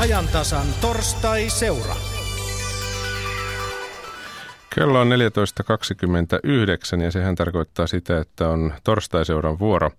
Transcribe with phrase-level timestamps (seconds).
[0.00, 1.96] ajantasan torstai-seura.
[4.74, 5.08] Kello on
[6.96, 9.90] 14.29 ja sehän tarkoittaa sitä, että on torstai-seuran vuoro.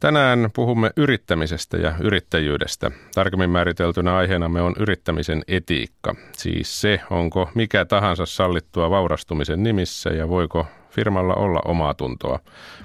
[0.00, 2.90] Tänään puhumme yrittämisestä ja yrittäjyydestä.
[3.14, 6.14] Tarkemmin määriteltynä aiheenamme on yrittämisen etiikka.
[6.32, 12.38] Siis se, onko mikä tahansa sallittua vaurastumisen nimissä ja voiko firmalla olla omaa tuntoa.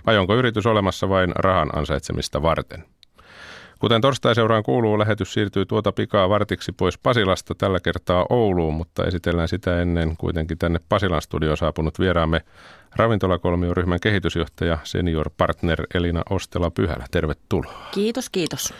[0.05, 2.85] Vai onko yritys olemassa vain rahan ansaitsemista varten?
[3.79, 9.47] Kuten torstai-seuraan kuuluu, lähetys siirtyy tuota pikaa vartiksi pois Pasilasta tällä kertaa Ouluun, mutta esitellään
[9.47, 12.41] sitä ennen kuitenkin tänne Pasilan studioon saapunut vieraamme
[12.95, 17.05] ravintolakolmioryhmän kehitysjohtaja senior partner Elina Ostela-Pyhälä.
[17.11, 17.73] Tervetuloa.
[17.91, 18.73] Kiitos, kiitos.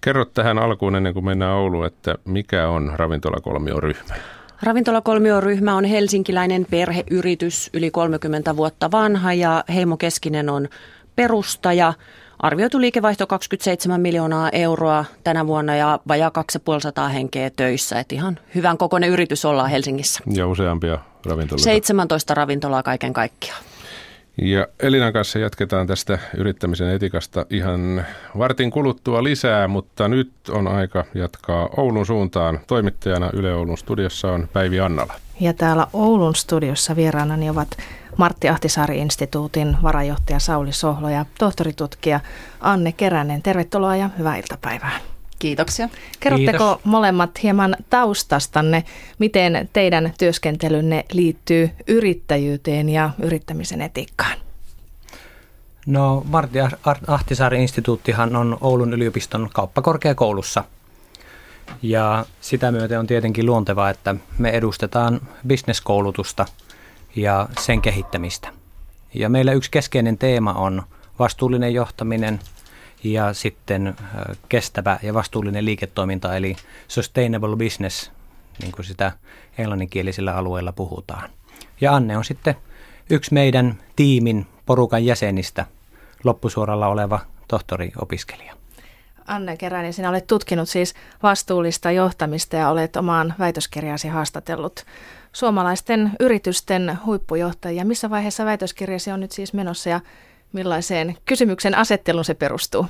[0.00, 4.14] Kerro tähän alkuun ennen kuin mennään Ouluun, että mikä on ravintolakolmioryhmä?
[4.62, 10.68] Ravintolakolmioryhmä on helsinkiläinen perheyritys, yli 30 vuotta vanha ja Heimo Keskinen on
[11.16, 11.92] perustaja.
[12.40, 18.00] Arvioitu liikevaihto 27 miljoonaa euroa tänä vuonna ja vajaa 2500 henkeä töissä.
[18.00, 20.20] Et ihan hyvän kokoinen yritys ollaan Helsingissä.
[20.34, 21.64] Ja useampia ravintoloita.
[21.64, 23.62] 17 ravintolaa kaiken kaikkiaan.
[24.42, 28.04] Ja Elinan kanssa jatketaan tästä yrittämisen etikasta ihan
[28.38, 32.60] vartin kuluttua lisää, mutta nyt on aika jatkaa Oulun suuntaan.
[32.66, 35.14] Toimittajana Yle Oulun studiossa on Päivi Annala.
[35.40, 37.68] Ja täällä Oulun studiossa vieraanani ovat
[38.16, 42.20] Martti Ahtisaari-instituutin varajohtaja Sauli Sohlo ja tohtoritutkija
[42.60, 43.42] Anne Keränen.
[43.42, 45.00] Tervetuloa ja hyvää iltapäivää.
[45.38, 45.88] Kiitoksia.
[46.20, 46.84] Kerrotteko Kiitos.
[46.84, 48.84] molemmat hieman taustastanne,
[49.18, 54.38] miten teidän työskentelynne liittyy yrittäjyyteen ja yrittämisen etiikkaan?
[55.86, 56.58] No Martti
[57.06, 60.64] Ahtisaari-instituuttihan on Oulun yliopiston kauppakorkeakoulussa.
[61.82, 66.46] Ja sitä myöten on tietenkin luontevaa, että me edustetaan bisneskoulutusta
[67.16, 68.48] ja sen kehittämistä.
[69.14, 70.82] Ja meillä yksi keskeinen teema on
[71.18, 72.40] vastuullinen johtaminen–
[73.04, 73.96] ja sitten
[74.48, 76.56] kestävä ja vastuullinen liiketoiminta, eli
[76.88, 78.10] sustainable business,
[78.62, 79.12] niin kuin sitä
[79.58, 81.30] englanninkielisillä alueilla puhutaan.
[81.80, 82.54] Ja Anne on sitten
[83.10, 85.66] yksi meidän tiimin porukan jäsenistä,
[86.24, 88.57] loppusuoralla oleva tohtoriopiskelija.
[89.28, 94.84] Anne Keränen, sinä olet tutkinut siis vastuullista johtamista ja olet omaan väitöskirjasi haastatellut
[95.32, 97.84] suomalaisten yritysten huippujohtajia.
[97.84, 100.00] Missä vaiheessa väitöskirjasi on nyt siis menossa ja
[100.52, 102.86] millaiseen kysymyksen asetteluun se perustuu?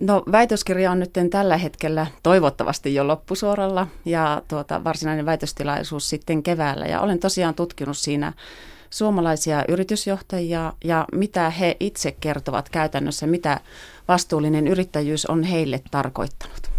[0.00, 6.86] No väitöskirja on nyt tällä hetkellä toivottavasti jo loppusuoralla ja tuota, varsinainen väitöstilaisuus sitten keväällä.
[6.86, 8.32] Ja olen tosiaan tutkinut siinä
[8.94, 13.60] suomalaisia yritysjohtajia ja mitä he itse kertovat käytännössä, mitä
[14.08, 16.70] vastuullinen yrittäjyys on heille tarkoittanut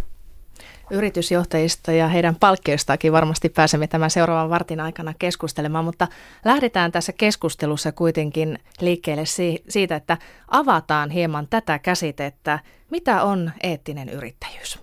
[0.91, 6.07] yritysjohtajista ja heidän palkkioistakin varmasti pääsemme tämän seuraavan vartin aikana keskustelemaan, mutta
[6.45, 9.23] lähdetään tässä keskustelussa kuitenkin liikkeelle
[9.69, 12.59] siitä, että avataan hieman tätä käsitettä.
[12.91, 14.79] Mitä on eettinen yrittäjyys?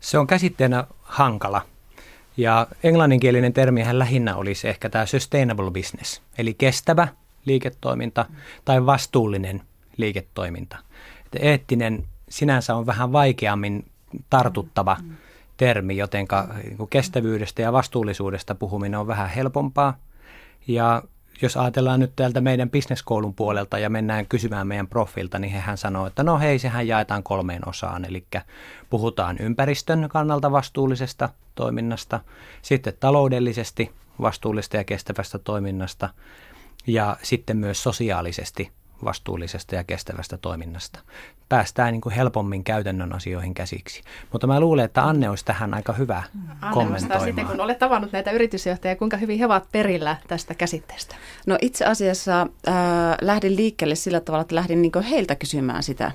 [0.00, 1.75] Se on käsitteenä hankala.
[2.36, 7.08] Ja englanninkielinen termihän lähinnä olisi ehkä tämä sustainable business, eli kestävä
[7.44, 8.26] liiketoiminta
[8.64, 9.62] tai vastuullinen
[9.96, 10.76] liiketoiminta.
[11.24, 13.84] Että eettinen sinänsä on vähän vaikeammin
[14.30, 15.16] tartuttava mm.
[15.56, 19.96] termi, jotenka niin kestävyydestä ja vastuullisuudesta puhuminen on vähän helpompaa.
[20.66, 21.02] Ja
[21.42, 26.06] jos ajatellaan nyt täältä meidän bisneskoulun puolelta ja mennään kysymään meidän profilta, niin hehän sanoo,
[26.06, 28.04] että no hei, sehän jaetaan kolmeen osaan.
[28.04, 28.24] Eli
[28.90, 32.20] puhutaan ympäristön kannalta vastuullisesta toiminnasta,
[32.62, 36.08] sitten taloudellisesti vastuullista ja kestävästä toiminnasta
[36.86, 38.70] ja sitten myös sosiaalisesti
[39.04, 40.98] vastuullisesta ja kestävästä toiminnasta.
[41.48, 44.02] Päästään niin kuin helpommin käytännön asioihin käsiksi.
[44.32, 46.22] Mutta mä luulen, että Anne olisi tähän aika hyvä
[46.60, 47.24] Anne kommentoimaan.
[47.24, 51.14] sitten, kun olet tavannut näitä yritysjohtajia, kuinka hyvin he ovat perillä tästä käsitteestä?
[51.46, 52.74] No itse asiassa äh,
[53.20, 56.12] lähdin liikkeelle sillä tavalla, että lähdin niin heiltä kysymään sitä,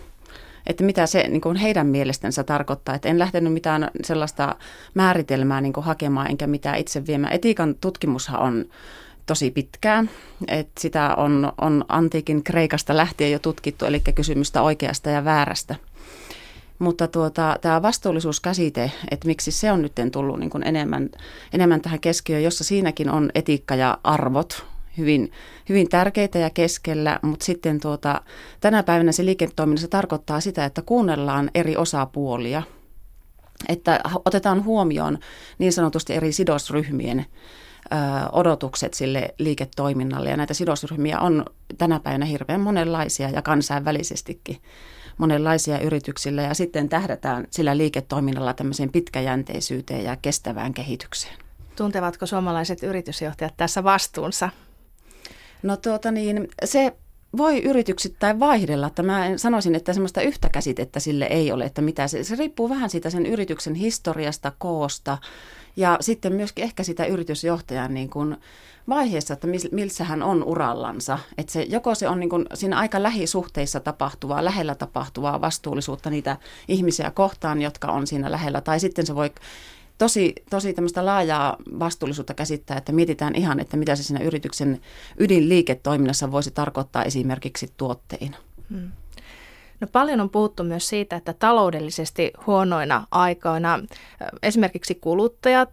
[0.67, 2.95] että mitä se niin kuin heidän mielestänsä tarkoittaa.
[2.95, 4.55] Että en lähtenyt mitään sellaista
[4.93, 7.33] määritelmää niin kuin hakemaan, enkä mitään itse viemään.
[7.33, 8.65] Etiikan tutkimushan on
[9.25, 10.09] tosi pitkään.
[10.47, 15.75] Et sitä on, on antiikin Kreikasta lähtien jo tutkittu, eli kysymystä oikeasta ja väärästä.
[16.79, 21.09] Mutta tuota, tämä vastuullisuuskäsite, että miksi se on nyt tullut niin kuin enemmän,
[21.53, 24.65] enemmän tähän keskiöön, jossa siinäkin on etiikka ja arvot
[24.97, 25.31] hyvin,
[25.69, 28.21] hyvin tärkeitä ja keskellä, mutta sitten tuota,
[28.59, 32.63] tänä päivänä se liiketoiminnassa tarkoittaa sitä, että kuunnellaan eri osapuolia,
[33.69, 35.17] että otetaan huomioon
[35.57, 37.25] niin sanotusti eri sidosryhmien
[38.31, 40.29] odotukset sille liiketoiminnalle.
[40.29, 41.45] Ja näitä sidosryhmiä on
[41.77, 44.57] tänä päivänä hirveän monenlaisia ja kansainvälisestikin
[45.17, 46.41] monenlaisia yrityksillä.
[46.41, 51.37] Ja sitten tähdätään sillä liiketoiminnalla tämmöiseen pitkäjänteisyyteen ja kestävään kehitykseen.
[51.75, 54.49] Tuntevatko suomalaiset yritysjohtajat tässä vastuunsa?
[55.63, 56.95] No tuota niin, se
[57.37, 58.87] voi yrityksittäin vaihdella.
[58.87, 62.69] Että mä sanoisin, että semmoista yhtä käsitettä sille ei ole, että mitä se, se riippuu
[62.69, 65.17] vähän siitä sen yrityksen historiasta, koosta
[65.75, 68.37] ja sitten myöskin ehkä sitä yritysjohtajan niin kuin
[68.89, 71.19] vaiheessa, että missä hän on urallansa.
[71.37, 76.37] Että se, joko se on niin kuin siinä aika lähisuhteissa tapahtuvaa, lähellä tapahtuvaa vastuullisuutta niitä
[76.67, 79.31] ihmisiä kohtaan, jotka on siinä lähellä, tai sitten se voi
[79.97, 84.81] tosi, tosi tämmöistä laajaa vastuullisuutta käsittää, että mietitään ihan, että mitä se siinä yrityksen
[85.17, 88.37] ydinliiketoiminnassa voisi tarkoittaa esimerkiksi tuotteina.
[88.69, 88.91] Hmm.
[89.81, 93.79] No paljon on puhuttu myös siitä, että taloudellisesti huonoina aikoina
[94.43, 95.69] esimerkiksi kuluttajat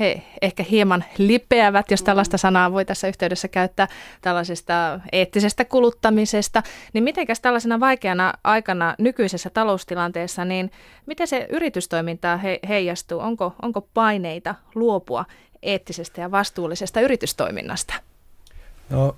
[0.00, 3.88] he ehkä hieman lipeävät, jos tällaista sanaa voi tässä yhteydessä käyttää,
[4.20, 6.62] tällaisesta eettisestä kuluttamisesta,
[6.92, 10.70] niin mitenkäs tällaisena vaikeana aikana nykyisessä taloustilanteessa, niin
[11.06, 13.20] miten se yritystoiminta he, heijastuu?
[13.20, 15.24] Onko, onko paineita luopua
[15.62, 17.94] eettisestä ja vastuullisesta yritystoiminnasta?
[18.90, 19.16] No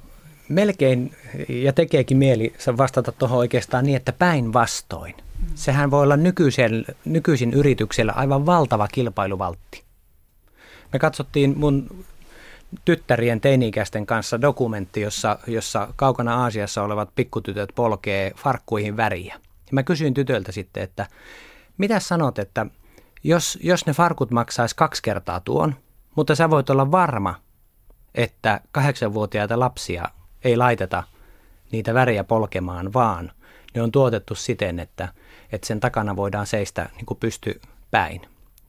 [0.49, 1.17] melkein,
[1.49, 5.15] ja tekeekin mieli vastata tuohon oikeastaan niin, että päinvastoin.
[5.55, 9.83] Sehän voi olla nykyisen, nykyisin yrityksellä aivan valtava kilpailuvaltti.
[10.93, 12.05] Me katsottiin mun
[12.85, 19.35] tyttärien teini-ikäisten kanssa dokumentti, jossa, jossa kaukana Aasiassa olevat pikkutytöt polkee farkkuihin väriä.
[19.35, 21.06] Ja mä kysyin tytöltä sitten, että
[21.79, 22.67] mitä sanot, että
[23.25, 25.75] jos, jos ne farkut maksaisi kaksi kertaa tuon,
[26.15, 27.35] mutta sä voit olla varma,
[28.15, 30.05] että kahdeksanvuotiaita lapsia
[30.44, 31.02] ei laiteta
[31.73, 33.32] niitä väriä polkemaan, vaan
[33.75, 35.08] ne on tuotettu siten, että,
[35.52, 38.20] että sen takana voidaan seistä niin kuin pysty päin.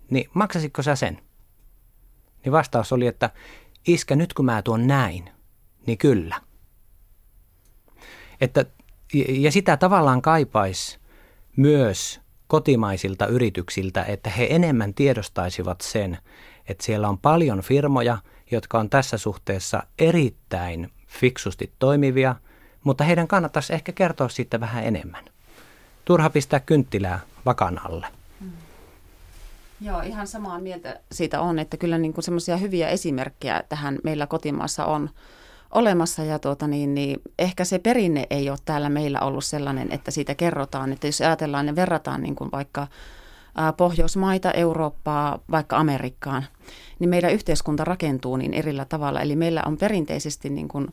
[0.10, 1.22] Niin maksasitko sä sen?
[2.46, 3.30] Niin vastaus oli, että
[3.88, 5.30] iskä, nyt kun mä tuon näin,
[5.88, 6.42] niin kyllä.
[8.42, 8.66] Että,
[9.30, 11.00] ja sitä tavallaan kaipais
[11.56, 16.18] myös kotimaisilta yrityksiltä, että he enemmän tiedostaisivat sen,
[16.68, 18.18] että siellä on paljon firmoja,
[18.52, 22.36] jotka on tässä suhteessa erittäin fiksusti toimivia,
[22.84, 25.26] mutta heidän kannattaisi ehkä kertoa siitä vähän enemmän.
[26.06, 28.08] Turha pistää kynttilää vakan alle.
[29.82, 34.86] Joo, ihan samaa mieltä siitä on, että kyllä niin semmoisia hyviä esimerkkejä tähän meillä kotimaassa
[34.86, 35.10] on
[35.72, 40.12] olemassa ja tuota niin, niin ehkä se perinne ei ole täällä meillä ollut sellainen, että
[40.12, 42.88] siitä kerrotaan, että jos ajatellaan ja verrataan niin kuin vaikka
[43.78, 46.46] Pohjoismaita, Eurooppaa, vaikka Amerikkaan,
[47.00, 49.22] niin meidän yhteiskunta rakentuu niin erillä tavalla.
[49.22, 50.88] Eli meillä on perinteisesti niin kuin,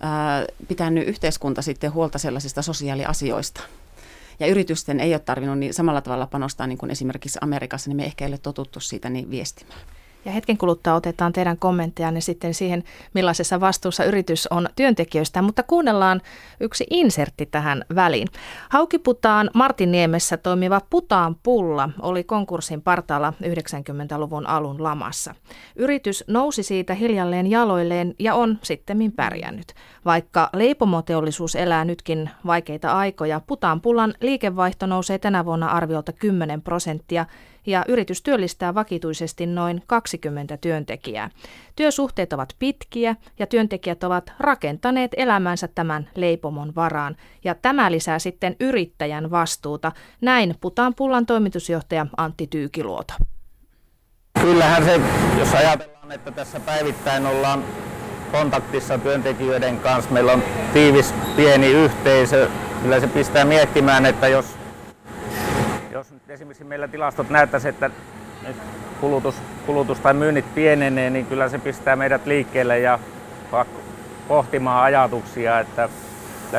[0.00, 3.60] ää, pitänyt yhteiskunta sitten huolta sellaisista sosiaaliasioista–
[4.40, 8.04] ja yritysten ei ole tarvinnut niin samalla tavalla panostaa niin kuin esimerkiksi Amerikassa, niin me
[8.04, 9.80] ehkä ei ole totuttu siitä niin viestimään.
[10.24, 12.84] Ja hetken kuluttua otetaan teidän kommenttejanne sitten siihen,
[13.14, 16.20] millaisessa vastuussa yritys on työntekijöistä, mutta kuunnellaan
[16.60, 18.28] yksi insertti tähän väliin.
[18.70, 25.34] Haukiputaan Martiniemessä toimiva Putaan pulla oli konkurssin partaalla 90-luvun alun lamassa.
[25.76, 29.74] Yritys nousi siitä hiljalleen jaloilleen ja on sittemmin pärjännyt.
[30.04, 37.26] Vaikka leipomoteollisuus elää nytkin vaikeita aikoja, Putaan pullan liikevaihto nousee tänä vuonna arviolta 10 prosenttia
[37.66, 41.30] ja yritys työllistää vakituisesti noin 20 työntekijää.
[41.76, 48.56] Työsuhteet ovat pitkiä ja työntekijät ovat rakentaneet elämänsä tämän leipomon varaan ja tämä lisää sitten
[48.60, 49.92] yrittäjän vastuuta.
[50.20, 53.14] Näin Putaan pullan toimitusjohtaja Antti Tyykiluoto.
[54.40, 55.00] Kyllähän se,
[55.38, 57.64] jos ajatellaan, että tässä päivittäin ollaan
[58.32, 62.48] kontaktissa työntekijöiden kanssa, meillä on tiivis pieni yhteisö,
[62.82, 64.46] kyllä se pistää miettimään, että jos
[65.94, 67.90] jos nyt esimerkiksi meillä tilastot näyttäisi, että
[68.46, 68.56] nyt
[69.00, 69.34] kulutus,
[69.66, 72.98] kulutus tai myynnit pienenee, niin kyllä se pistää meidät liikkeelle ja
[74.28, 75.88] pohtimaan ajatuksia, että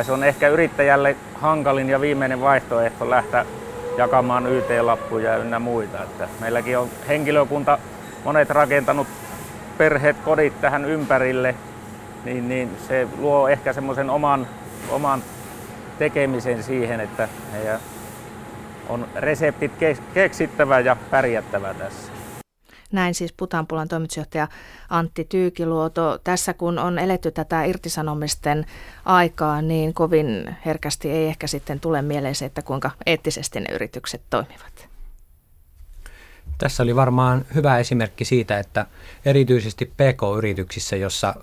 [0.02, 3.46] se on ehkä yrittäjälle hankalin ja viimeinen vaihtoehto lähteä
[3.98, 6.02] jakamaan YT-lappuja ynnä muita.
[6.02, 7.78] Että meilläkin on henkilökunta,
[8.24, 9.06] monet rakentanut
[9.78, 11.54] perheet, kodit tähän ympärille,
[12.24, 14.46] niin, niin se luo ehkä semmoisen oman,
[14.90, 15.22] oman
[15.98, 17.80] tekemisen siihen, että heidän
[18.88, 19.72] on reseptit
[20.14, 22.12] keksittävä ja pärjättävä tässä.
[22.92, 24.48] Näin siis Putanpulan toimitusjohtaja
[24.90, 26.18] Antti Tyykiluoto.
[26.24, 28.66] Tässä kun on eletty tätä irtisanomisten
[29.04, 34.22] aikaa, niin kovin herkästi ei ehkä sitten tule mieleen se, että kuinka eettisesti ne yritykset
[34.30, 34.88] toimivat.
[36.58, 38.86] Tässä oli varmaan hyvä esimerkki siitä, että
[39.24, 41.34] erityisesti PK-yrityksissä, jossa,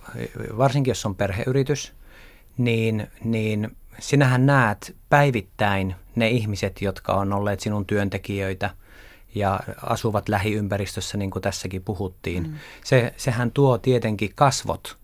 [0.58, 1.94] varsinkin jos on perheyritys,
[2.58, 8.70] niin, niin sinähän näet päivittäin ne ihmiset, jotka on olleet sinun työntekijöitä
[9.36, 12.43] ja asuvat lähiympäristössä, niin kuin tässäkin puhuttiin.
[12.43, 12.53] Mm.
[12.84, 14.98] Se, sehän tuo tietenkin kasvot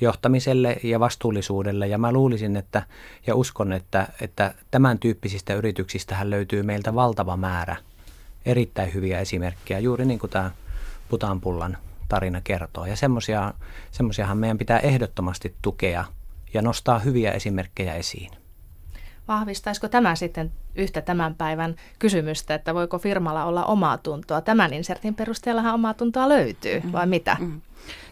[0.00, 1.86] johtamiselle ja vastuullisuudelle.
[1.86, 2.82] Ja mä luulisin että,
[3.26, 7.76] ja uskon, että, että tämän tyyppisistä yrityksistä löytyy meiltä valtava määrä
[8.46, 10.50] erittäin hyviä esimerkkejä, juuri niin kuin tämä
[11.08, 12.86] Putanpullan tarina kertoo.
[12.86, 12.96] Ja
[13.90, 16.04] semmoisiahan meidän pitää ehdottomasti tukea
[16.54, 18.30] ja nostaa hyviä esimerkkejä esiin.
[19.28, 24.40] Vahvistaisiko tämä sitten yhtä tämän päivän kysymystä, että voiko firmalla olla omaa tuntoa?
[24.40, 27.36] Tämän insertin perusteellahan omaa tuntoa löytyy, vai mitä?
[27.40, 27.60] Mm.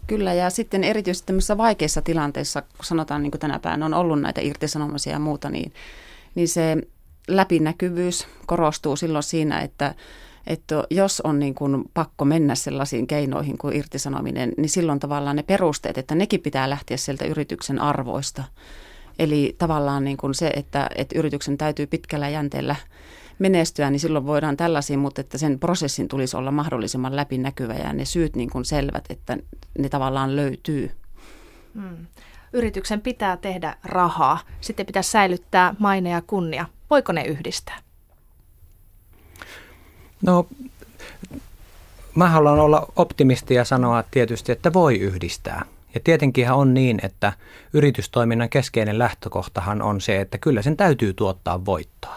[0.07, 4.21] Kyllä, ja sitten erityisesti tämmöisissä vaikeissa tilanteissa, kun sanotaan niin kuin tänä päivänä on ollut
[4.21, 5.73] näitä irtisanomisia ja muuta, niin,
[6.35, 6.77] niin se
[7.29, 9.95] läpinäkyvyys korostuu silloin siinä, että,
[10.47, 15.43] että jos on niin kuin pakko mennä sellaisiin keinoihin kuin irtisanominen, niin silloin tavallaan ne
[15.43, 18.45] perusteet, että nekin pitää lähteä sieltä yrityksen arvoista.
[19.19, 22.77] Eli tavallaan niin kuin se, että, että yrityksen täytyy pitkällä jänteellä
[23.39, 28.05] menestyä, niin silloin voidaan tällaisiin, mutta että sen prosessin tulisi olla mahdollisimman läpinäkyvä ja ne
[28.05, 29.39] syyt niin kuin selvät, että
[29.79, 30.91] ne tavallaan löytyy.
[31.75, 32.07] Hmm.
[32.53, 36.67] Yrityksen pitää tehdä rahaa, sitten pitää säilyttää maine ja kunnia.
[36.91, 37.79] Voiko ne yhdistää?
[40.23, 40.47] No,
[42.15, 45.65] mä haluan olla optimisti ja sanoa tietysti, että voi yhdistää.
[45.95, 47.33] Ja tietenkin on niin, että
[47.73, 52.17] yritystoiminnan keskeinen lähtökohtahan on se, että kyllä sen täytyy tuottaa voittoa.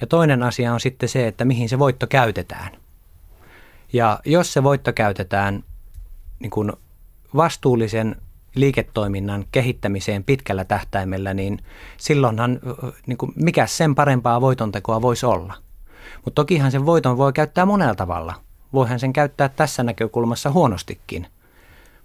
[0.00, 2.72] Ja toinen asia on sitten se, että mihin se voitto käytetään.
[3.92, 5.64] Ja jos se voitto käytetään
[6.40, 6.72] niin kuin
[7.36, 8.16] vastuullisen
[8.54, 11.58] liiketoiminnan kehittämiseen pitkällä tähtäimellä, niin
[11.96, 12.60] silloinhan
[13.06, 15.54] niin kuin, mikä sen parempaa voitontekoa voisi olla.
[16.24, 18.34] Mutta tokihan sen voiton voi käyttää monella tavalla.
[18.72, 21.26] Voihan sen käyttää tässä näkökulmassa huonostikin.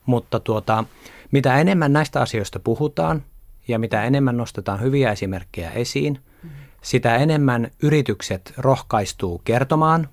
[0.05, 0.83] Mutta tuota,
[1.31, 3.24] mitä enemmän näistä asioista puhutaan
[3.67, 6.19] ja mitä enemmän nostetaan hyviä esimerkkejä esiin,
[6.81, 10.09] sitä enemmän yritykset rohkaistuu kertomaan,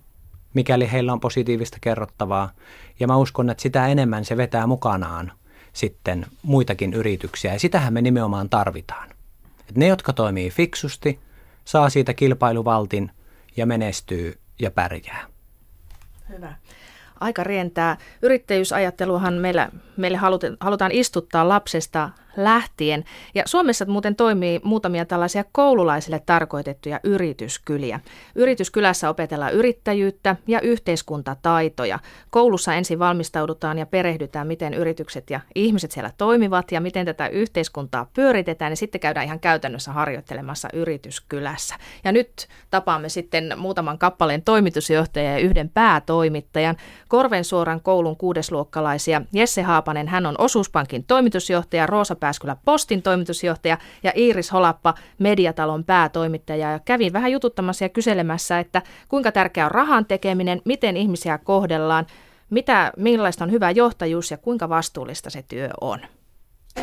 [0.55, 2.53] mikäli heillä on positiivista kerrottavaa.
[3.01, 5.33] Ja mä uskon, että sitä enemmän se vetää mukanaan
[5.73, 7.53] sitten muitakin yrityksiä.
[7.53, 9.11] Ja sitähän me nimenomaan tarvitaan.
[9.69, 11.21] Et ne, jotka toimii fiksusti,
[11.65, 13.11] saa siitä kilpailuvaltin
[13.57, 15.27] ja menestyy ja pärjää.
[16.29, 16.55] Hyvä
[17.23, 17.97] aika rientää.
[18.23, 20.19] Yrittäjyysajatteluhan meillä, meille
[20.61, 23.05] halutaan istuttaa lapsesta lähtien.
[23.35, 28.01] Ja Suomessa muuten toimii muutamia tällaisia koululaisille tarkoitettuja yrityskyliä.
[28.35, 31.99] Yrityskylässä opetellaan yrittäjyyttä ja yhteiskuntataitoja.
[32.31, 38.07] Koulussa ensin valmistaudutaan ja perehdytään, miten yritykset ja ihmiset siellä toimivat ja miten tätä yhteiskuntaa
[38.15, 38.73] pyöritetään.
[38.73, 41.75] Ja sitten käydään ihan käytännössä harjoittelemassa yrityskylässä.
[42.05, 46.77] Ja nyt tapaamme sitten muutaman kappaleen toimitusjohtajan ja yhden päätoimittajan.
[47.09, 54.53] Korvensuoran koulun kuudesluokkalaisia Jesse Haapanen, hän on osuuspankin toimitusjohtaja, Roosa Pääskylä Postin toimitusjohtaja ja Iiris
[54.53, 56.73] Holappa Mediatalon päätoimittaja.
[56.73, 62.07] Ja kävin vähän jututtamassa ja kyselemässä, että kuinka tärkeää on rahan tekeminen, miten ihmisiä kohdellaan,
[62.51, 65.99] mitä, millaista on hyvä johtajuus ja kuinka vastuullista se työ on.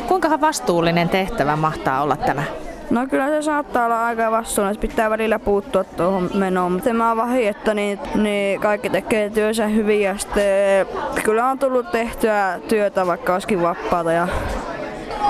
[0.08, 2.42] Kuinka vastuullinen tehtävä mahtaa olla tämä?
[2.90, 6.72] No kyllä se saattaa olla aika vastuullinen, että pitää välillä puuttua tuohon menoon.
[6.72, 10.86] Mutta mä vahin, että niin, niin kaikki tekee työnsä hyvin ja sitten
[11.24, 14.28] kyllä on tullut tehtyä työtä vaikka olisikin vapaata ja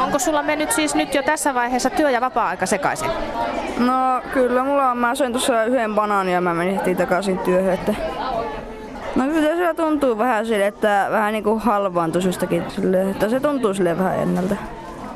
[0.00, 3.10] Onko sulla mennyt siis nyt jo tässä vaiheessa työ- ja vapaa-aika sekaisin?
[3.78, 4.96] No kyllä mulla on.
[4.96, 7.74] Mä söin tuossa yhden banaanin ja mä menin heti takaisin työhön.
[7.74, 7.94] Että...
[9.16, 13.74] No kyllä se tuntuu vähän sille, että vähän niin kuin halvaantuisistakin sille, että se tuntuu
[13.74, 14.56] sille vähän ennalta.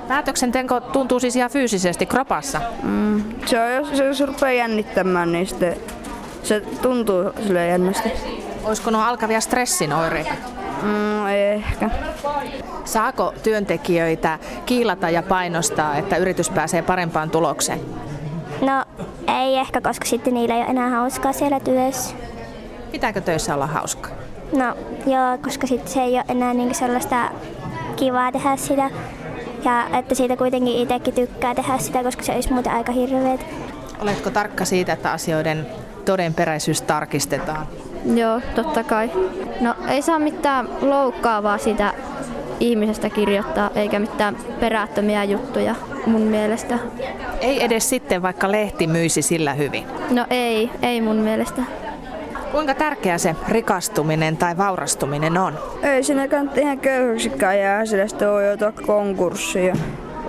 [0.09, 2.61] Päätöksenteko tuntuu siis ihan fyysisesti kropassa?
[2.83, 5.77] Mm, se on, jos, jos rupeaa jännittämään, niin sitten
[6.43, 8.13] se tuntuu sille jännästi.
[8.65, 10.35] Olisiko nuo alkavia stressin oireita?
[10.85, 11.91] Mm, ehkä.
[12.85, 17.81] Saako työntekijöitä kiilata ja painostaa, että yritys pääsee parempaan tulokseen?
[18.61, 18.85] No
[19.29, 22.15] ei ehkä, koska sitten niillä ei ole enää hauskaa siellä työssä.
[22.93, 24.11] Pitääkö töissä olla hauskaa?
[24.53, 24.77] No
[25.07, 27.31] joo, koska sitten se ei ole enää niin sellaista
[27.97, 28.91] kivaa tehdä sitä.
[29.65, 33.47] Ja että siitä kuitenkin itsekin tykkää tehdä sitä, koska se olisi muuten aika hirveet.
[34.01, 35.67] Oletko tarkka siitä, että asioiden
[36.05, 37.67] todenperäisyys tarkistetaan?
[38.05, 39.11] Joo, totta kai.
[39.61, 41.95] No ei saa mitään loukkaavaa sitä
[42.61, 45.75] ihmisestä kirjoittaa, eikä mitään perättömiä juttuja
[46.07, 46.79] mun mielestä.
[47.41, 49.85] Ei edes sitten, vaikka lehti myisi sillä hyvin?
[50.11, 51.63] No ei, ei mun mielestä.
[52.53, 55.59] Kuinka tärkeä se rikastuminen tai vaurastuminen on?
[55.83, 59.75] Ei siinä kannata ihan köyhyksikään jää, sillä sitten voi joutua konkurssiin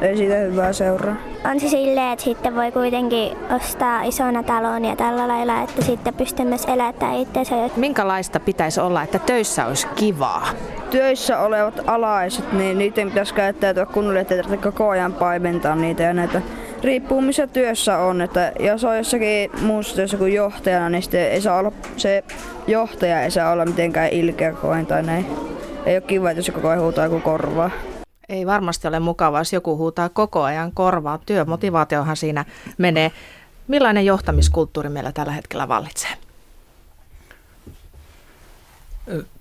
[0.01, 1.15] ei siitä hyvää seuraa.
[1.51, 6.13] On se silleen, että sitten voi kuitenkin ostaa isona talon ja tällä lailla, että sitten
[6.13, 7.55] pystyy myös elättämään itseänsä.
[7.75, 10.47] Minkälaista pitäisi olla, että töissä olisi kivaa?
[10.89, 16.13] Työissä olevat alaiset, niin niiden pitäisi käyttäytyä kunnolla, ettei tarvitse koko ajan paimentaa niitä ja
[16.13, 16.41] näitä
[16.83, 21.41] riippuu missä työssä on, että jos on jossakin muussa työssä kuin johtajana, niin sitten ei
[21.41, 22.23] saa olla, se
[22.67, 25.25] johtaja ei saa olla mitenkään ilkeä koen tai näin.
[25.85, 27.69] Ei ole kiva, että jos koko ajan huutaa joku korvaa.
[28.29, 31.19] Ei varmasti ole mukavaa, jos joku huutaa koko ajan korvaa.
[31.25, 32.45] Työmotivaatiohan siinä
[32.77, 33.11] menee.
[33.67, 36.11] Millainen johtamiskulttuuri meillä tällä hetkellä vallitsee?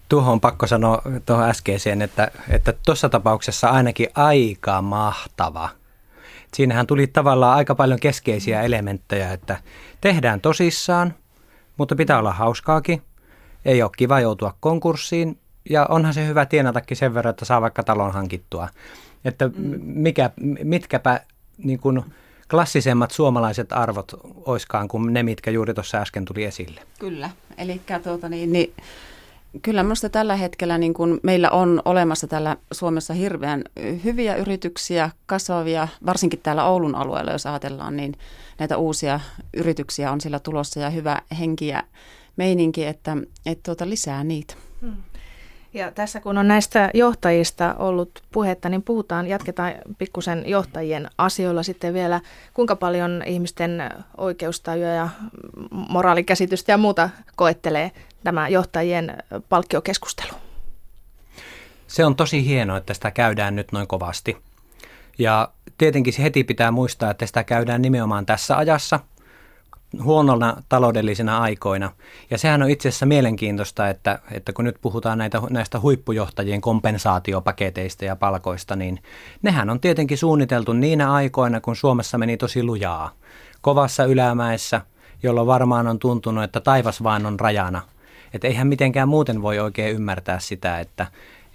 [0.09, 2.31] Tuohon on pakko sanoa tuohon äskeiseen, että
[2.87, 5.69] tuossa että tapauksessa ainakin aika mahtava.
[6.55, 9.57] siinähän tuli tavallaan aika paljon keskeisiä elementtejä, että
[10.01, 11.15] tehdään tosissaan,
[11.77, 13.03] mutta pitää olla hauskaakin.
[13.65, 15.39] Ei ole kiva joutua konkurssiin
[15.71, 18.69] ja onhan se hyvä tienatakin sen verran, että saa vaikka talon hankittua.
[19.25, 19.51] Että
[19.83, 20.31] mikä,
[20.63, 21.21] mitkäpä
[21.59, 22.05] niin kuin
[22.51, 24.13] klassisemmat suomalaiset arvot
[24.45, 26.81] oiskaan kuin ne, mitkä juuri tuossa äsken tuli esille.
[26.99, 28.75] Kyllä, eli tuota, niin, niin,
[29.63, 33.65] kyllä minusta tällä hetkellä niin kun meillä on olemassa täällä Suomessa hirveän
[34.05, 38.15] hyviä yrityksiä, kasvavia, varsinkin täällä Oulun alueella, jos ajatellaan, niin
[38.59, 39.21] näitä uusia
[39.57, 41.83] yrityksiä on sillä tulossa ja hyvä henki ja
[42.37, 43.17] meininki, että,
[43.47, 44.55] että tuota, lisää niitä.
[44.81, 44.97] Hmm.
[45.75, 51.95] Ja tässä kun on näistä johtajista ollut puhetta, niin puhutaan, jatketaan pikkusen johtajien asioilla sitten
[51.95, 52.21] vielä.
[52.55, 53.83] Kuinka paljon ihmisten
[54.17, 55.09] oikeustajua ja
[55.71, 57.91] moraalikäsitystä ja muuta koettelee
[58.25, 59.17] tämä johtajien
[59.49, 60.33] palkkiokeskustelu?
[61.87, 64.37] Se on tosi hienoa, että sitä käydään nyt noin kovasti.
[65.19, 69.01] Ja tietenkin heti pitää muistaa, että sitä käydään nimenomaan tässä ajassa–
[70.03, 71.91] huonona taloudellisina aikoina.
[72.31, 78.05] Ja sehän on itse asiassa mielenkiintoista, että, että kun nyt puhutaan näitä, näistä huippujohtajien kompensaatiopaketeista
[78.05, 79.03] ja palkoista, niin
[79.43, 83.11] nehän on tietenkin suunniteltu niinä aikoina, kun Suomessa meni tosi lujaa.
[83.61, 84.81] Kovassa ylämäessä,
[85.23, 87.83] jolloin varmaan on tuntunut, että taivas vaan on rajana.
[88.35, 91.07] Että eihän mitenkään muuten voi oikein ymmärtää sitä, että,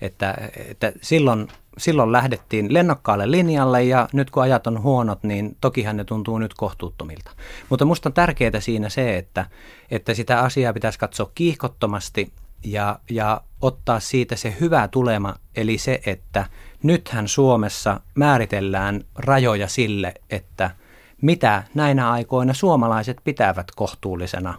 [0.01, 0.35] että,
[0.69, 1.47] että silloin
[1.79, 6.53] silloin lähdettiin lennokkaalle linjalle ja nyt kun ajat on huonot, niin tokihan ne tuntuu nyt
[6.53, 7.31] kohtuuttomilta.
[7.69, 9.45] Mutta minusta on tärkeää siinä se, että,
[9.91, 12.31] että sitä asiaa pitäisi katsoa kiihkottomasti
[12.63, 16.45] ja, ja ottaa siitä se hyvä tulema, eli se, että
[16.83, 20.71] nythän Suomessa määritellään rajoja sille, että
[21.21, 24.53] mitä näinä aikoina suomalaiset pitävät kohtuullisena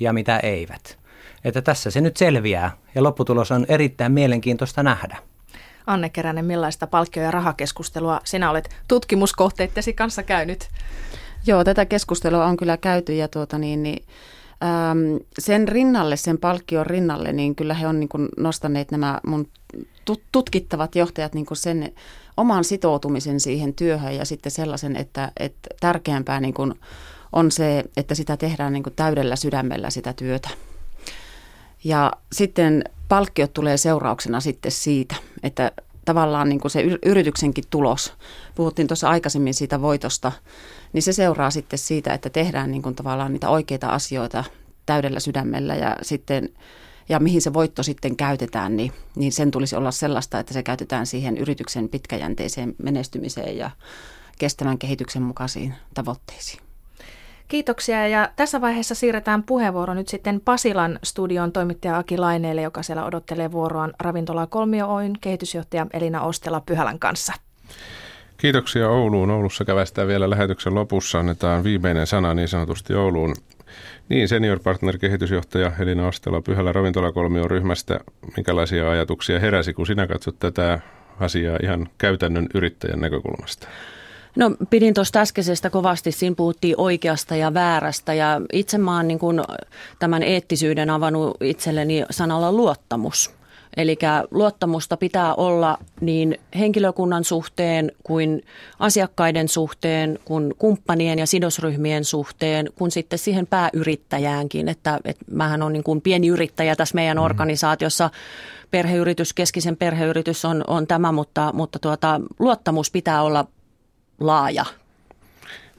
[0.00, 0.98] ja mitä eivät.
[1.44, 5.16] Että tässä se nyt selviää ja lopputulos on erittäin mielenkiintoista nähdä.
[5.86, 10.68] Anne Keränen, millaista palkkio- ja rahakeskustelua sinä olet tutkimuskohteittesi kanssa käynyt?
[11.46, 14.04] Joo, tätä keskustelua on kyllä käyty ja tuota niin, niin
[14.62, 19.48] äm, sen rinnalle, sen palkkion rinnalle, niin kyllä he on niin kuin nostaneet nämä mun
[20.32, 21.92] tutkittavat johtajat niin kuin sen
[22.36, 26.74] oman sitoutumisen siihen työhön ja sitten sellaisen, että, että tärkeämpää niin kuin
[27.32, 30.48] on se, että sitä tehdään niin kuin täydellä sydämellä sitä työtä.
[31.84, 35.72] Ja sitten palkkiot tulee seurauksena sitten siitä, että
[36.04, 38.12] tavallaan niin kuin se yrityksenkin tulos,
[38.54, 40.32] puhuttiin tuossa aikaisemmin siitä voitosta,
[40.92, 44.44] niin se seuraa sitten siitä, että tehdään niin kuin tavallaan niitä oikeita asioita
[44.86, 46.48] täydellä sydämellä ja sitten
[47.08, 51.06] ja mihin se voitto sitten käytetään, niin, niin sen tulisi olla sellaista, että se käytetään
[51.06, 53.70] siihen yrityksen pitkäjänteiseen menestymiseen ja
[54.38, 56.67] kestävän kehityksen mukaisiin tavoitteisiin.
[57.48, 63.04] Kiitoksia ja tässä vaiheessa siirretään puheenvuoro nyt sitten Pasilan studion toimittaja Aki Laineelle, joka siellä
[63.04, 67.32] odottelee vuoroaan ravintola Kolmio Oyn kehitysjohtaja Elina Ostela Pyhälän kanssa.
[68.36, 69.30] Kiitoksia Ouluun.
[69.30, 71.18] Oulussa kävästään vielä lähetyksen lopussa.
[71.18, 73.34] Annetaan viimeinen sana niin sanotusti Ouluun.
[74.08, 78.00] Niin, senior partner kehitysjohtaja Elina Ostela Pyhälä ravintolakolmio ryhmästä.
[78.36, 80.80] Minkälaisia ajatuksia heräsi, kun sinä katsot tätä
[81.20, 83.68] asiaa ihan käytännön yrittäjän näkökulmasta?
[84.38, 89.18] No pidin tuosta äskeisestä kovasti, siinä puhuttiin oikeasta ja väärästä ja itse mä oon niin
[89.18, 89.44] kun
[89.98, 93.30] tämän eettisyyden avannut itselleni sanalla luottamus.
[93.76, 93.98] Eli
[94.30, 98.42] luottamusta pitää olla niin henkilökunnan suhteen kuin
[98.78, 104.68] asiakkaiden suhteen, kuin kumppanien ja sidosryhmien suhteen, kuin sitten siihen pääyrittäjäänkin.
[104.68, 107.22] Että, että mähän on niin kuin pieni yrittäjä tässä meidän mm.
[107.22, 108.10] organisaatiossa.
[108.70, 113.46] Perheyritys, keskisen perheyritys on, on tämä, mutta, mutta tuota, luottamus pitää olla
[114.20, 114.64] laaja.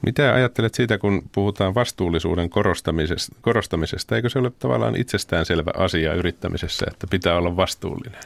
[0.02, 4.16] Mitä ajattelet siitä, kun puhutaan vastuullisuuden korostamisesta, korostamisesta?
[4.16, 8.20] Eikö se ole tavallaan itsestäänselvä asia yrittämisessä, että pitää olla vastuullinen?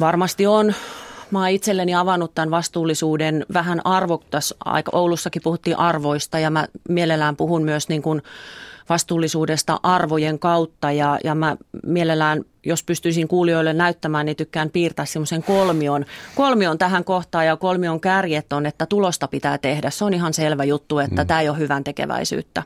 [0.00, 0.74] Varmasti on.
[1.32, 4.54] Mä oon itselleni avannut tämän vastuullisuuden vähän arvoktas.
[4.64, 8.22] Aika Oulussakin puhuttiin arvoista ja mä mielellään puhun myös niin kuin
[8.88, 15.42] vastuullisuudesta arvojen kautta ja, ja mä mielellään, jos pystyisin kuulijoille näyttämään, niin tykkään piirtää semmoisen
[15.42, 19.90] kolmion, kolmion tähän kohtaan ja kolmion kärjet on, että tulosta pitää tehdä.
[19.90, 21.26] Se on ihan selvä juttu, että mm.
[21.26, 22.62] tämä ei ole hyvän tekeväisyyttä.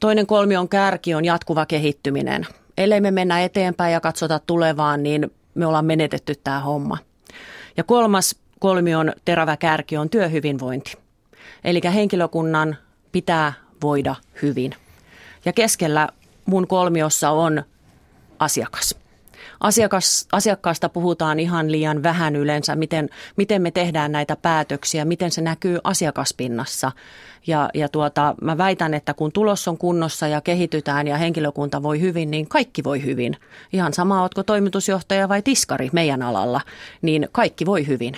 [0.00, 2.46] Toinen kolmion kärki on jatkuva kehittyminen.
[2.78, 6.98] Ellei me mennä eteenpäin ja katsota tulevaan, niin me ollaan menetetty tämä homma.
[7.76, 10.92] Ja kolmas kolmion terävä kärki on työhyvinvointi.
[11.64, 12.76] Eli henkilökunnan
[13.12, 14.74] pitää voida hyvin.
[15.44, 16.08] Ja keskellä
[16.46, 17.62] mun kolmiossa on
[18.38, 19.05] asiakas.
[19.60, 25.40] Asiakas, asiakkaasta puhutaan ihan liian vähän yleensä, miten, miten me tehdään näitä päätöksiä, miten se
[25.40, 26.92] näkyy asiakaspinnassa.
[27.46, 32.00] Ja, ja tuota, mä väitän, että kun tulos on kunnossa ja kehitytään ja henkilökunta voi
[32.00, 33.36] hyvin, niin kaikki voi hyvin.
[33.72, 36.60] Ihan sama, ootko toimitusjohtaja vai tiskari meidän alalla,
[37.02, 38.16] niin kaikki voi hyvin.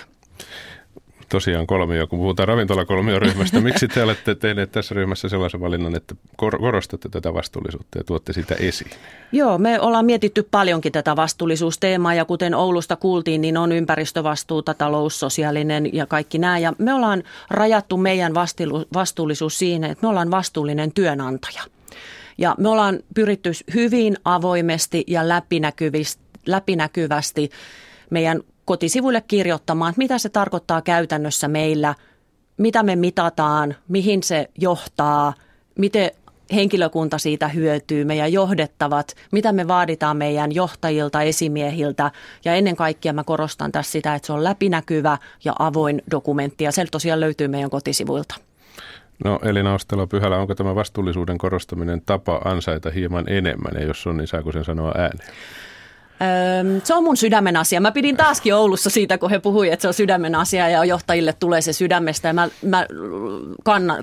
[1.29, 3.61] Tosiaan kolmio, kun puhutaan ravintolakolmioryhmästä.
[3.61, 8.55] Miksi te olette tehneet tässä ryhmässä sellaisen valinnan, että korostatte tätä vastuullisuutta ja tuotte sitä
[8.55, 8.91] esiin?
[9.31, 15.19] Joo, me ollaan mietitty paljonkin tätä vastuullisuusteemaa ja kuten Oulusta kuultiin, niin on ympäristövastuuta, talous,
[15.19, 16.57] sosiaalinen ja kaikki nämä.
[16.57, 18.33] Ja me ollaan rajattu meidän
[18.93, 21.61] vastuullisuus siihen, että me ollaan vastuullinen työnantaja.
[22.37, 25.21] Ja me ollaan pyritty hyvin avoimesti ja
[26.45, 27.49] läpinäkyvästi
[28.09, 31.95] meidän kotisivuille kirjoittamaan, että mitä se tarkoittaa käytännössä meillä,
[32.57, 35.33] mitä me mitataan, mihin se johtaa,
[35.77, 36.11] miten
[36.53, 42.11] henkilökunta siitä hyötyy, meidän johdettavat, mitä me vaaditaan meidän johtajilta, esimiehiltä
[42.45, 46.71] ja ennen kaikkea mä korostan tässä sitä, että se on läpinäkyvä ja avoin dokumentti ja
[46.71, 48.35] se tosiaan löytyy meidän kotisivuilta.
[49.23, 54.17] No Elina Ostelo Pyhälä, onko tämä vastuullisuuden korostaminen tapa ansaita hieman enemmän ja jos on,
[54.17, 55.29] niin saako sen sanoa ääneen?
[56.83, 57.81] Se on mun sydämen asia.
[57.81, 61.33] Mä pidin taaskin Oulussa siitä, kun he puhuivat, että se on sydämen asia ja johtajille
[61.33, 62.85] tulee se sydämestä ja mä, mä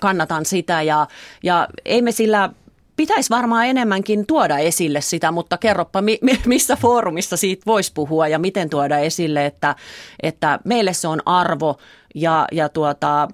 [0.00, 1.06] kannatan sitä ja,
[1.42, 2.50] ja ei me sillä
[2.96, 6.02] pitäisi varmaan enemmänkin tuoda esille sitä, mutta kerropa,
[6.46, 9.76] missä foorumissa siitä voisi puhua ja miten tuoda esille, että,
[10.22, 11.76] että meille se on arvo
[12.14, 13.28] ja, ja tuota,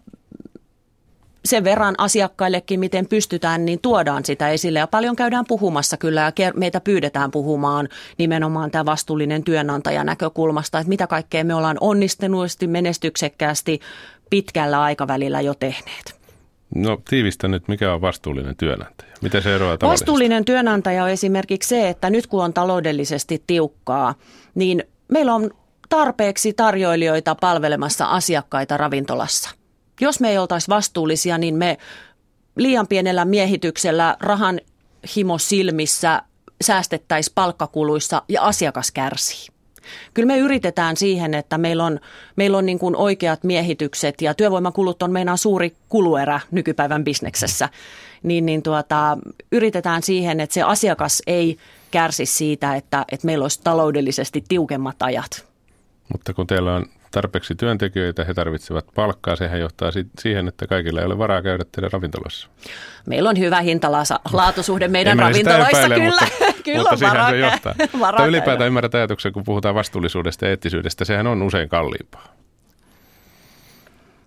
[1.45, 4.79] sen verran asiakkaillekin, miten pystytään, niin tuodaan sitä esille.
[4.79, 10.89] Ja paljon käydään puhumassa kyllä ja meitä pyydetään puhumaan nimenomaan tämä vastuullinen työnantaja näkökulmasta, että
[10.89, 13.81] mitä kaikkea me ollaan onnistuneesti, menestyksekkäästi
[14.31, 16.23] pitkällä aikavälillä jo tehneet.
[16.75, 19.13] No tiivistä nyt, mikä on vastuullinen työnantaja?
[19.23, 24.15] Miten se eroaa Vastuullinen työnantaja on esimerkiksi se, että nyt kun on taloudellisesti tiukkaa,
[24.55, 25.51] niin meillä on
[25.89, 29.51] tarpeeksi tarjoilijoita palvelemassa asiakkaita ravintolassa–
[30.03, 31.79] jos me ei oltaisi vastuullisia, niin me
[32.57, 34.61] liian pienellä miehityksellä rahan
[35.17, 36.23] himo silmissä
[36.63, 39.49] säästettäisiin palkkakuluissa ja asiakas kärsii.
[40.15, 42.01] Kyllä me yritetään siihen, että meillä on,
[42.37, 47.69] meillä on niin kuin oikeat miehitykset ja työvoimakulut on meidän suuri kuluerä nykypäivän bisneksessä.
[48.23, 49.19] Niin, niin tuota,
[49.53, 51.57] yritetään siihen, että se asiakas ei
[51.91, 55.47] kärsi siitä, että, että meillä olisi taloudellisesti tiukemmat ajat.
[56.13, 59.37] Mutta kun teillä on tarpeeksi työntekijöitä, he tarvitsevat palkkaa.
[59.37, 62.49] Sehän johtaa siihen, että kaikilla ei ole varaa käydä teidän ravintolassa.
[63.07, 66.11] Meillä on hyvä hintalaatusuhde meidän ravintoloissa, epäile, kyllä.
[66.11, 66.27] Mutta,
[66.65, 67.75] kyllä mutta siihen se johtaa.
[67.93, 72.43] Mutta ylipäätään ymmärrät ajatuksen, kun puhutaan vastuullisuudesta ja eettisyydestä, sehän on usein kalliimpaa.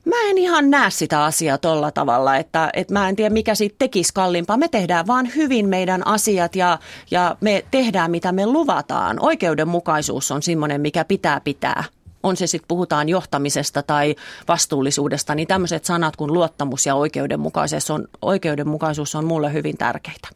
[0.06, 3.76] Mä en ihan näe sitä asiaa tolla tavalla, että, että mä en tiedä mikä siitä
[3.80, 4.58] tekisi kalliimpaa.
[4.58, 6.80] Me tehdään vaan hyvin meidän asiat ja,
[7.12, 9.18] ja me tehdään mitä me luvataan.
[9.20, 11.84] Oikeudenmukaisuus on semmoinen, mikä pitää pitää
[12.26, 14.16] on se sitten puhutaan johtamisesta tai
[14.48, 20.28] vastuullisuudesta, niin tämmöiset sanat kuin luottamus ja oikeudenmukaisuus on, oikeudenmukaisuus on mulle hyvin tärkeitä.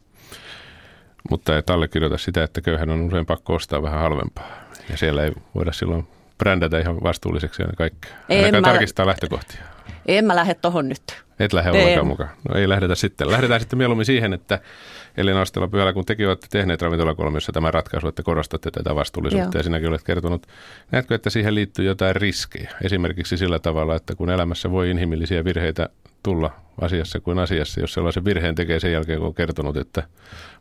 [1.30, 4.50] Mutta et allekirjoita sitä, että köyhän on usein pakko ostaa vähän halvempaa.
[4.90, 6.08] Ja siellä ei voida silloin
[6.40, 8.10] brändätä ihan vastuulliseksi ja kaikkea.
[8.28, 9.60] Ainakaan mä, tarkistaa lähtökohtia.
[10.06, 11.02] En mä lähde tohon nyt.
[11.40, 12.30] Et lähde ollenkaan mukaan.
[12.48, 13.30] No ei lähdetä sitten.
[13.30, 14.60] Lähdetään sitten mieluummin siihen, että
[15.16, 19.60] Eli Astela Pyhälä, kun tekin olette tehneet ravintolakolmiossa tämän ratkaisu, että korostatte tätä vastuullisuutta Joo.
[19.60, 20.46] ja sinäkin olet kertonut,
[20.90, 22.70] näetkö, että siihen liittyy jotain riskejä?
[22.82, 25.88] Esimerkiksi sillä tavalla, että kun elämässä voi inhimillisiä virheitä
[26.22, 30.02] tulla asiassa kuin asiassa, jos sellaisen virheen tekee sen jälkeen, kun on kertonut, että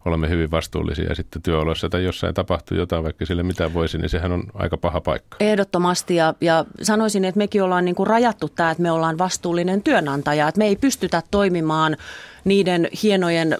[0.06, 4.10] olemme hyvin vastuullisia ja sitten työoloissa tai jossain tapahtuu jotain, vaikka sille mitä voisi, niin
[4.10, 5.38] sehän on aika paha paikka.
[5.40, 9.84] Ehdottomasti ja, ja sanoisin, että mekin ollaan niin kuin rajattu tämä, että me ollaan vastuullinen
[9.84, 11.98] työnantaja, että me ei pystytä toimimaan
[12.44, 13.58] niiden hienojen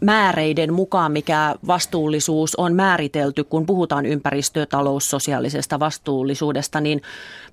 [0.00, 7.02] määreiden mukaan, mikä vastuullisuus on määritelty, kun puhutaan ympäristö-, talous-, sosiaalisesta vastuullisuudesta, niin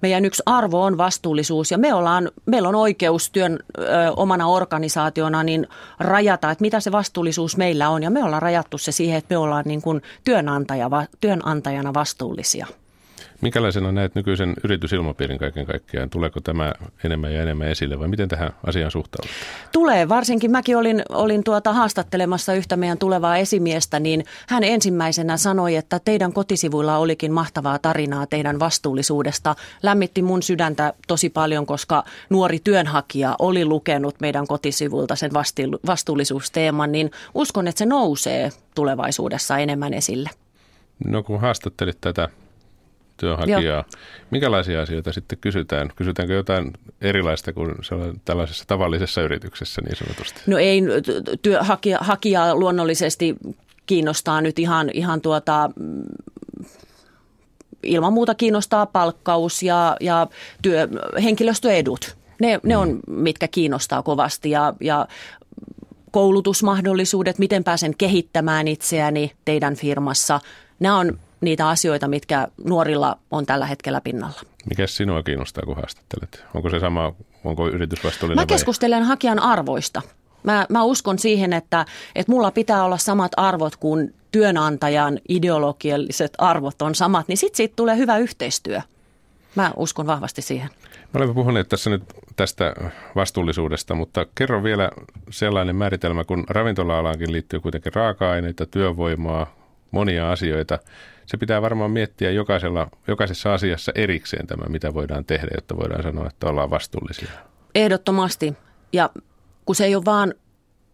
[0.01, 3.83] meidän yksi arvo on vastuullisuus ja me ollaan, meillä on oikeus työn ö,
[4.17, 5.67] omana organisaationa niin
[5.99, 9.37] rajata, että mitä se vastuullisuus meillä on ja me ollaan rajattu se siihen, että me
[9.37, 10.89] ollaan niin kuin työnantaja,
[11.21, 12.67] työnantajana vastuullisia.
[13.43, 16.09] Minkälaisena näet nykyisen yritysilmapiirin kaiken kaikkiaan?
[16.09, 19.39] Tuleeko tämä enemmän ja enemmän esille vai miten tähän asiaan suhtaudutaan?
[19.71, 20.09] Tulee.
[20.09, 25.99] Varsinkin mäkin olin, olin tuota haastattelemassa yhtä meidän tulevaa esimiestä, niin hän ensimmäisenä sanoi, että
[26.05, 29.55] teidän kotisivuilla olikin mahtavaa tarinaa teidän vastuullisuudesta.
[29.83, 35.31] Lämmitti mun sydäntä tosi paljon, koska nuori työnhakija oli lukenut meidän kotisivuilta sen
[35.85, 40.29] vastuullisuusteeman, niin uskon, että se nousee tulevaisuudessa enemmän esille.
[41.05, 42.29] No kun haastattelit tätä
[43.17, 43.61] työnhakijaa.
[43.61, 43.83] Joo.
[44.31, 45.89] Minkälaisia asioita sitten kysytään?
[45.95, 47.75] Kysytäänkö jotain erilaista kuin
[48.25, 50.41] tällaisessa tavallisessa yrityksessä niin sanotusti?
[50.47, 50.81] No ei,
[51.41, 53.35] työnhakija hakija luonnollisesti
[53.85, 55.69] kiinnostaa nyt ihan, ihan tuota,
[57.83, 60.27] ilman muuta kiinnostaa palkkaus ja, ja
[60.61, 60.87] työ,
[61.23, 62.15] henkilöstöedut.
[62.41, 63.13] Ne, ne on, mm.
[63.13, 65.07] mitkä kiinnostaa kovasti ja, ja
[66.11, 70.39] koulutusmahdollisuudet, miten pääsen kehittämään itseäni teidän firmassa.
[70.79, 74.41] Nämä on niitä asioita, mitkä nuorilla on tällä hetkellä pinnalla.
[74.69, 76.43] Mikä sinua kiinnostaa, kun haastattelet?
[76.53, 79.07] Onko se sama, onko yritys vastuullinen Mä keskustelen vai?
[79.07, 80.01] hakijan arvoista.
[80.43, 86.81] Mä, mä uskon siihen, että, että mulla pitää olla samat arvot kuin työnantajan ideologialliset arvot
[86.81, 88.81] on samat, niin sitten siitä tulee hyvä yhteistyö.
[89.55, 90.69] Mä uskon vahvasti siihen.
[91.13, 92.03] Me olemme puhuneet tässä nyt
[92.35, 92.73] tästä
[93.15, 94.89] vastuullisuudesta, mutta kerro vielä
[95.29, 99.55] sellainen määritelmä, kun ravintola-alaankin liittyy kuitenkin raaka-aineita, työvoimaa,
[99.93, 100.79] monia asioita.
[101.25, 106.27] Se pitää varmaan miettiä jokaisella, jokaisessa asiassa erikseen tämä, mitä voidaan tehdä, jotta voidaan sanoa,
[106.27, 107.29] että ollaan vastuullisia.
[107.75, 108.53] Ehdottomasti.
[108.93, 109.09] Ja
[109.65, 110.33] kun se ei ole vaan,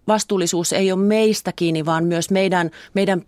[0.08, 3.22] vastuullisuus ei ole meistä kiinni, vaan myös meidän, meidän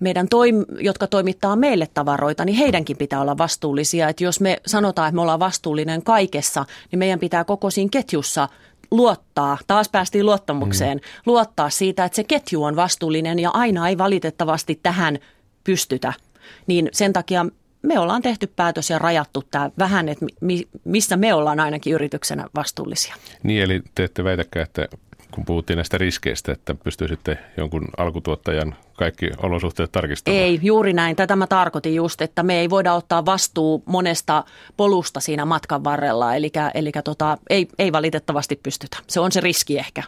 [0.00, 4.08] meidän, toim, jotka toimittaa meille tavaroita, niin heidänkin pitää olla vastuullisia.
[4.08, 8.48] Että jos me sanotaan, että me ollaan vastuullinen kaikessa, niin meidän pitää koko siinä ketjussa
[8.90, 11.02] luottaa, taas päästiin luottamukseen, mm.
[11.26, 15.18] luottaa siitä, että se ketju on vastuullinen ja aina ei valitettavasti tähän
[15.64, 16.12] pystytä.
[16.66, 17.46] Niin sen takia
[17.82, 22.46] me ollaan tehty päätös ja rajattu tämä vähän, että mi, missä me ollaan ainakin yrityksenä
[22.54, 23.14] vastuullisia.
[23.42, 24.88] Niin, eli te ette väitäkään, että
[25.30, 30.42] kun puhuttiin näistä riskeistä, että pystyisitte jonkun alkutuottajan kaikki olosuhteet tarkistamaan?
[30.42, 31.16] Ei, juuri näin.
[31.16, 34.44] Tätä mä tarkoitin just, että me ei voida ottaa vastuu monesta
[34.76, 38.96] polusta siinä matkan varrella, eli, eli tota, ei, ei valitettavasti pystytä.
[39.06, 40.02] Se on se riski ehkä.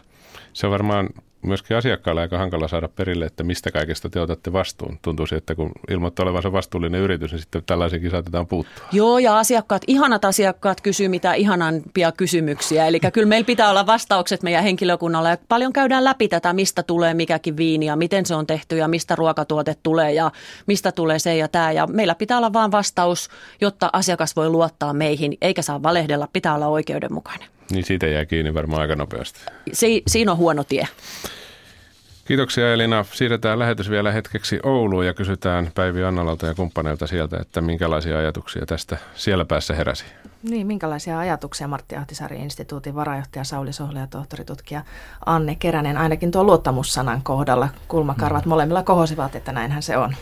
[0.53, 1.09] Se on varmaan
[1.43, 4.99] myöskin asiakkaalle aika hankala saada perille, että mistä kaikesta te otatte vastuun.
[5.01, 8.85] Tuntuisi, että kun ilmoittaa olevansa vastuullinen yritys, niin sitten tällaisiinkin saatetaan puuttua.
[8.91, 12.87] Joo, ja asiakkaat, ihanat asiakkaat kysyy mitä ihanampia kysymyksiä.
[12.87, 15.29] Eli kyllä meillä pitää olla vastaukset meidän henkilökunnalle.
[15.29, 18.87] Ja paljon käydään läpi tätä, mistä tulee mikäkin viini ja miten se on tehty ja
[18.87, 20.31] mistä ruokatuote tulee ja
[20.67, 21.71] mistä tulee se ja tämä.
[21.71, 23.29] Ja meillä pitää olla vain vastaus,
[23.61, 27.47] jotta asiakas voi luottaa meihin, eikä saa valehdella, pitää olla oikeudenmukainen.
[27.71, 29.39] Niin siitä jää kiinni varmaan aika nopeasti.
[29.73, 30.87] Si- siinä on huono tie.
[32.25, 33.05] Kiitoksia Elina.
[33.11, 38.65] Siirretään lähetys vielä hetkeksi Ouluun ja kysytään Päivi Annalalta ja kumppaneilta sieltä, että minkälaisia ajatuksia
[38.65, 40.05] tästä siellä päässä heräsi.
[40.43, 44.81] Niin, minkälaisia ajatuksia Martti Ahtisaari instituutin varajohtaja Sauli Sohle ja tohtoritutkija
[45.25, 48.49] Anne Keränen ainakin tuo luottamussanan kohdalla kulmakarvat mm.
[48.49, 50.15] molemmilla kohosivat, että näinhän se on.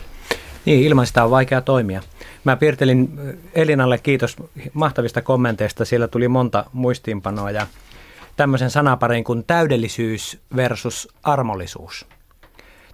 [0.64, 2.02] Niin, ilman sitä on vaikea toimia.
[2.44, 3.18] Mä piirtelin
[3.54, 4.36] Elinalle kiitos
[4.72, 5.84] mahtavista kommenteista.
[5.84, 7.66] Siellä tuli monta muistiinpanoa ja
[8.36, 12.06] tämmöisen sanaparin kuin täydellisyys versus armollisuus.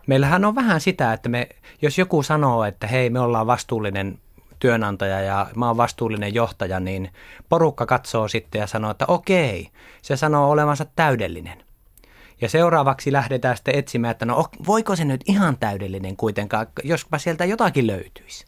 [0.06, 1.48] Meillähän on vähän sitä, että me,
[1.82, 4.18] jos joku sanoo, että hei, me ollaan vastuullinen
[4.58, 7.10] työnantaja ja mä oon vastuullinen johtaja, niin
[7.48, 9.68] porukka katsoo sitten ja sanoo, että okei,
[10.02, 11.65] se sanoo olevansa täydellinen.
[12.40, 17.44] Ja seuraavaksi lähdetään sitten etsimään, että no voiko se nyt ihan täydellinen kuitenkaan, jospa sieltä
[17.44, 18.46] jotakin löytyisi.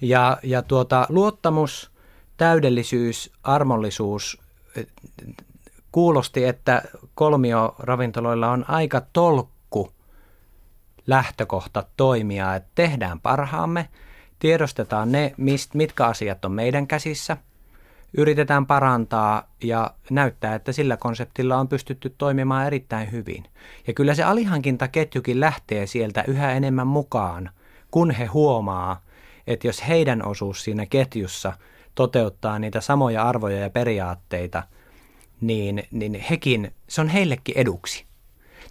[0.00, 1.90] Ja, ja tuota, luottamus,
[2.36, 4.40] täydellisyys, armollisuus
[5.92, 6.82] kuulosti, että
[7.14, 9.92] kolmio-ravintoloilla on aika tolkku
[11.06, 13.88] lähtökohta toimia, että tehdään parhaamme,
[14.38, 17.36] tiedostetaan ne, mist, mitkä asiat on meidän käsissä,
[18.16, 23.44] yritetään parantaa ja näyttää, että sillä konseptilla on pystytty toimimaan erittäin hyvin.
[23.86, 27.50] Ja kyllä se alihankintaketjukin lähtee sieltä yhä enemmän mukaan,
[27.90, 29.00] kun he huomaa,
[29.46, 31.52] että jos heidän osuus siinä ketjussa
[31.94, 34.62] toteuttaa niitä samoja arvoja ja periaatteita,
[35.40, 38.04] niin, niin hekin, se on heillekin eduksi.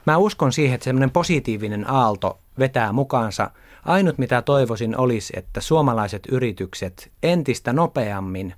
[0.06, 3.52] Mä uskon siihen, että semmoinen positiivinen aalto vetää mukaansa.
[3.86, 8.54] Ainut mitä toivoisin olisi, että suomalaiset yritykset entistä nopeammin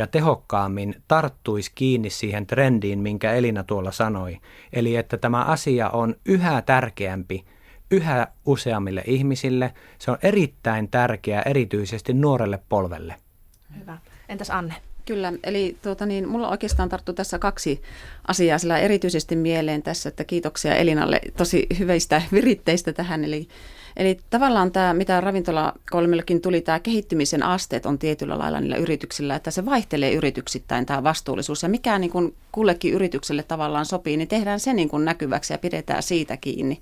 [0.00, 4.38] ja tehokkaammin tarttuisi kiinni siihen trendiin, minkä Elina tuolla sanoi.
[4.72, 7.44] Eli että tämä asia on yhä tärkeämpi
[7.90, 9.74] yhä useammille ihmisille.
[9.98, 13.14] Se on erittäin tärkeää erityisesti nuorelle polvelle.
[13.80, 13.98] Hyvä.
[14.28, 14.74] Entäs Anne?
[15.06, 17.82] Kyllä, eli tuota niin, mulla oikeastaan tarttuu tässä kaksi
[18.28, 23.24] asiaa sillä erityisesti mieleen tässä, että kiitoksia Elinalle tosi hyvistä viritteistä tähän.
[23.24, 23.48] Eli,
[24.00, 29.34] eli tavallaan tämä, mitä ravintola kolmellakin tuli, tämä kehittymisen asteet on tietyllä lailla niillä yrityksillä,
[29.34, 31.62] että se vaihtelee yrityksittäin tämä vastuullisuus.
[31.62, 35.58] Ja mikä niin kuin kullekin yritykselle tavallaan sopii, niin tehdään se niin kuin näkyväksi ja
[35.58, 36.80] pidetään siitä kiinni.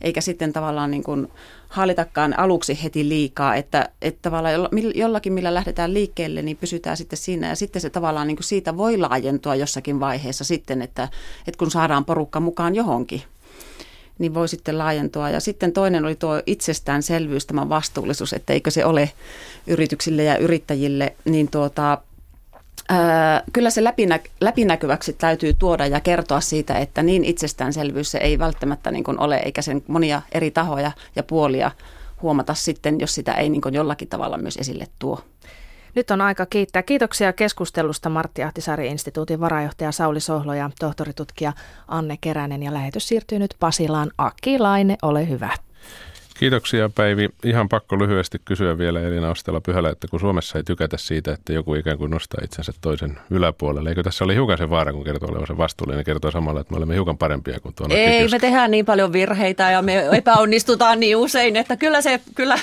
[0.00, 1.28] Eikä sitten tavallaan niin kuin
[1.68, 4.54] hallitakaan aluksi heti liikaa, että, että tavallaan
[4.94, 7.48] jollakin millä lähdetään liikkeelle, niin pysytään sitten siinä.
[7.48, 11.08] Ja sitten se tavallaan niin kuin siitä voi laajentua jossakin vaiheessa sitten, että,
[11.46, 13.22] että kun saadaan porukka mukaan johonkin
[14.18, 15.30] niin voi sitten laajentua.
[15.30, 19.10] Ja sitten toinen oli tuo itsestäänselvyys, tämä vastuullisuus, että eikö se ole
[19.66, 21.98] yrityksille ja yrittäjille, niin tuota,
[23.52, 28.90] kyllä se läpinä, läpinäkyväksi täytyy tuoda ja kertoa siitä, että niin itsestäänselvyys se ei välttämättä
[28.90, 31.70] niin kuin ole, eikä sen monia eri tahoja ja puolia
[32.22, 35.20] huomata sitten, jos sitä ei niin kuin jollakin tavalla myös esille tuo.
[35.98, 36.82] Nyt on aika kiittää.
[36.82, 41.52] Kiitoksia keskustelusta Martti Ahtisaari-instituutin varajohtaja Sauli Sohlo ja tohtoritutkija
[41.88, 42.62] Anne Keränen.
[42.62, 44.10] Ja lähetys siirtyy nyt Pasilaan.
[44.18, 45.50] Aki Laine, ole hyvä.
[46.38, 47.28] Kiitoksia Päivi.
[47.44, 51.52] Ihan pakko lyhyesti kysyä vielä Elina Ostela Pyhälä, että kun Suomessa ei tykätä siitä, että
[51.52, 53.88] joku ikään kuin nostaa itsensä toisen yläpuolelle.
[53.88, 56.94] Eikö tässä oli hiukan se vaara, kun kertoo olevansa vastuullinen, kertoo samalla, että me olemme
[56.94, 58.34] hiukan parempia kuin tuolla Ei, Kitjussa.
[58.34, 62.58] me tehdään niin paljon virheitä ja me epäonnistutaan niin usein, että kyllä, se, kyllä,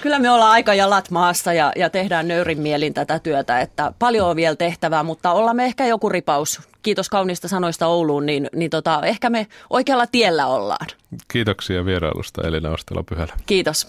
[0.00, 4.28] kyllä me ollaan aika jalat maassa ja, ja tehdään nöyrin mielin tätä työtä, että paljon
[4.28, 6.67] on vielä tehtävää, mutta ollaan me ehkä joku ripaus.
[6.82, 10.86] Kiitos kauniista sanoista Ouluun, niin, niin tota, ehkä me oikealla tiellä ollaan.
[11.28, 13.32] Kiitoksia vierailusta Elina Ostela Pyhälä.
[13.46, 13.86] Kiitos.